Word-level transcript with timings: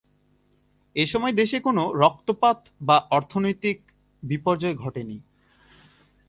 এসময় 0.95 1.33
দেশে 1.33 1.57
কোন 1.59 1.77
রক্তপাত 1.93 2.59
বা 2.81 2.97
অর্থনৈতিক 3.11 3.77
বিপর্যয় 4.23 4.75
ঘটেনি। 4.75 5.17